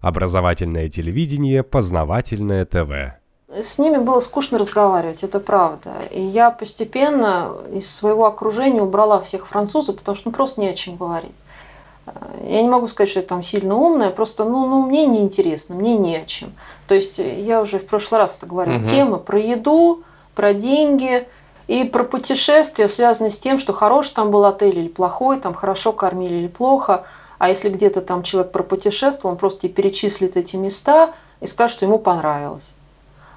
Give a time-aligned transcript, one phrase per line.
[0.00, 3.18] Образовательное телевидение, познавательное ТВ.
[3.50, 5.92] С ними было скучно разговаривать, это правда.
[6.10, 10.74] И я постепенно из своего окружения убрала всех французов, потому что ну, просто не о
[10.74, 11.32] чем говорить.
[12.44, 15.96] Я не могу сказать, что я там сильно умная, просто ну, ну, мне неинтересно, мне
[15.96, 16.52] не о чем.
[16.86, 18.86] То есть я уже в прошлый раз это говорила, угу.
[18.86, 20.02] темы про еду,
[20.34, 21.26] про деньги
[21.66, 25.92] и про путешествия, связанные с тем, что хороший там был отель или плохой, там хорошо
[25.92, 27.04] кормили или плохо.
[27.38, 31.98] А если где-то там человек пропутешествовал, он просто перечислит эти места и скажет, что ему
[31.98, 32.68] понравилось.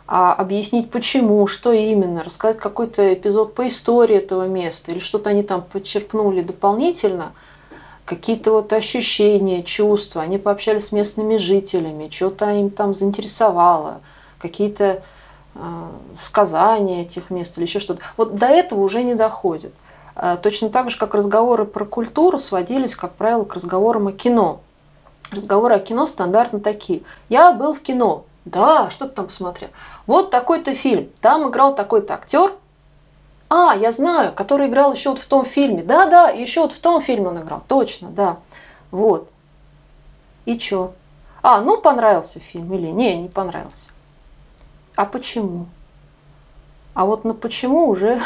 [0.07, 5.43] А объяснить почему, что именно, рассказать какой-то эпизод по истории этого места или что-то они
[5.43, 7.33] там подчерпнули дополнительно–
[8.05, 14.01] какие-то вот ощущения, чувства, они пообщались с местными жителями, что-то им там заинтересовало,
[14.37, 15.01] какие-то
[15.55, 15.59] э,
[16.19, 18.01] сказания этих мест или еще что-то.
[18.17, 19.73] Вот до этого уже не доходит.
[20.15, 24.61] Э, точно так же, как разговоры про культуру сводились, как правило, к разговорам о кино.
[25.31, 27.03] Разговоры о кино стандартно такие.
[27.29, 28.25] Я был в кино.
[28.45, 29.69] Да, что ты там смотрел?
[30.07, 31.09] Вот такой-то фильм.
[31.21, 32.51] Там играл такой-то актер,
[33.53, 35.83] а, я знаю, который играл еще вот в том фильме.
[35.83, 37.61] Да, да, еще вот в том фильме он играл.
[37.67, 38.37] Точно, да.
[38.91, 39.29] Вот.
[40.45, 40.93] И чё?
[41.43, 43.89] А, ну понравился фильм или не, не понравился.
[44.95, 45.65] А почему?
[46.93, 48.21] А вот на почему уже,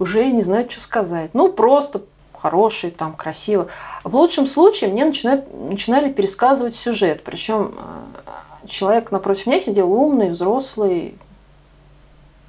[0.00, 1.30] уже не знаю, что сказать.
[1.34, 2.02] Ну, просто
[2.36, 3.68] хороший, там, красиво.
[4.02, 7.22] В лучшем случае мне начинают, начинали пересказывать сюжет.
[7.22, 11.16] Причем э, человек напротив меня сидел умный, взрослый.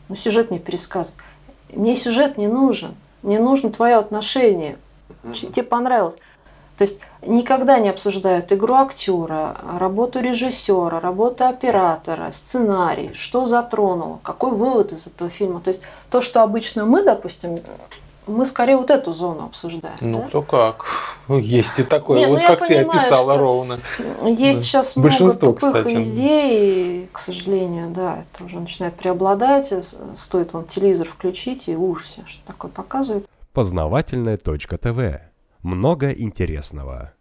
[0.07, 1.21] Ну, сюжет мне пересказывает.
[1.73, 4.77] Мне сюжет не нужен, мне нужно твое отношение.
[5.33, 6.15] Тебе понравилось.
[6.77, 14.51] То есть никогда не обсуждают игру актера, работу режиссера, работу оператора, сценарий, что затронуло, какой
[14.51, 15.59] вывод из этого фильма.
[15.59, 17.57] То есть то, что обычно мы, допустим,
[18.27, 19.95] мы скорее вот эту зону обсуждаем.
[20.01, 20.27] Ну, да?
[20.27, 20.85] кто как.
[21.27, 23.79] Ну, есть и такое, Нет, вот ну, как ты понимаю, описала ровно.
[24.23, 24.65] Есть да.
[24.65, 26.03] сейчас Большинство, много тупых кстати.
[26.03, 29.73] идей, к сожалению, да, это уже начинает преобладать.
[30.17, 33.25] Стоит вон телевизор включить и ужасе, что такое показывают.
[33.53, 35.30] Познавательная точка ТВ.
[35.63, 37.13] Много интересного.